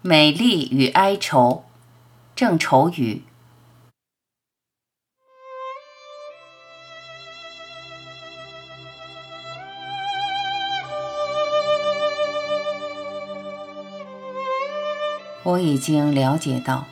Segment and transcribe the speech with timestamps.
[0.00, 1.64] 美丽与哀愁，
[2.36, 3.24] 郑愁予。
[15.42, 16.86] 我已经了解到，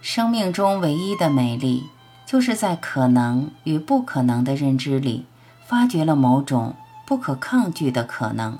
[0.00, 1.90] 生命中唯一的美丽，
[2.24, 5.26] 就是在可能与不可能的认知里，
[5.66, 6.74] 发掘了某种
[7.06, 8.58] 不可抗拒的可能。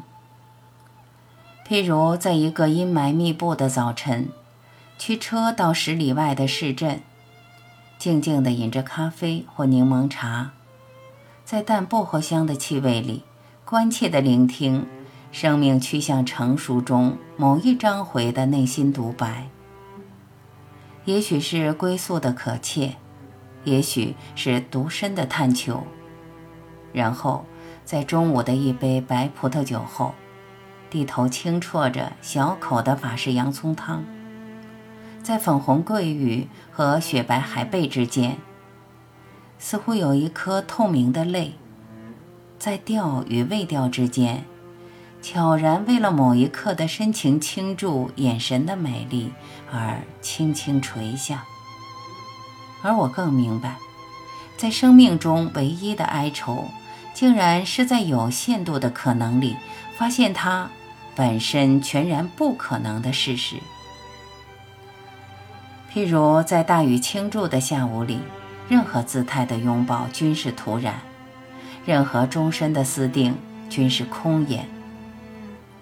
[1.67, 4.29] 譬如，在一个阴霾密布的早晨，
[4.99, 7.01] 驱车到十里外的市镇，
[7.99, 10.51] 静静地饮着咖啡或柠檬茶，
[11.45, 13.23] 在淡薄荷香的气味里，
[13.65, 14.87] 关切地聆听
[15.31, 19.49] 生命趋向成熟中某一章回的内心独白。
[21.05, 22.97] 也许是归宿的可切，
[23.65, 25.87] 也许是独身的探求。
[26.93, 27.47] 然后，
[27.85, 30.13] 在中午的一杯白葡萄酒后。
[30.93, 34.05] 低头轻啜着小口的法式洋葱汤，
[35.23, 38.37] 在粉红桂鱼和雪白海贝之间，
[39.59, 41.55] 似乎有一颗透明的泪，
[42.59, 44.45] 在调与未调之间，
[45.23, 49.33] 悄然为了某一刻的深情倾注眼神的美丽
[49.73, 51.45] 而轻轻垂下。
[52.83, 53.79] 而我更明白，
[54.59, 56.67] 在生命中唯一的哀愁，
[57.15, 59.57] 竟然是在有限度的可能里
[59.97, 60.69] 发现它。
[61.15, 63.57] 本身全然不可能的事实，
[65.93, 68.19] 譬如在大雨倾注的下午里，
[68.69, 71.03] 任何姿态的拥抱均是徒然，
[71.85, 73.37] 任何终身的私定
[73.69, 74.67] 均是空言。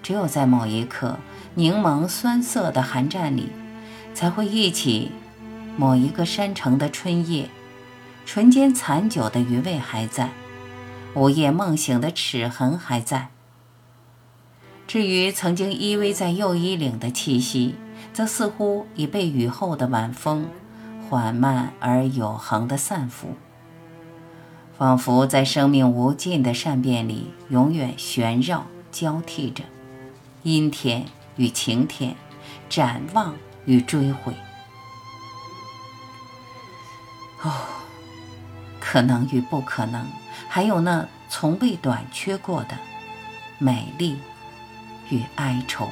[0.03, 1.17] 只有在某一刻，
[1.53, 3.49] 柠檬酸涩的寒战里，
[4.13, 5.13] 才会忆起
[5.77, 7.49] 某一个山城的春夜，
[8.25, 10.31] 唇间残酒的余味还在，
[11.13, 13.29] 午夜梦醒的齿痕还在。
[14.91, 17.75] 至于曾经依偎在右衣领的气息，
[18.11, 20.49] 则似乎已被雨后的晚风
[21.09, 23.37] 缓慢而有恒地散拂，
[24.77, 29.63] 仿佛在生命无尽的善变里永远旋绕交替着，
[30.43, 31.05] 阴天
[31.37, 32.17] 与晴天，
[32.67, 34.33] 展望与追悔。
[37.43, 37.49] 哦，
[38.81, 40.05] 可能与不可能，
[40.49, 42.77] 还有那从未短缺过的
[43.57, 44.17] 美丽。
[45.11, 45.87] 与哀愁。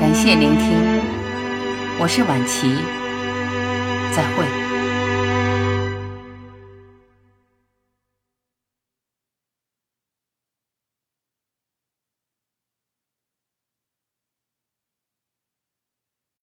[0.00, 0.74] 感谢聆听，
[2.00, 2.74] 我是晚琪，
[4.16, 4.67] 再会。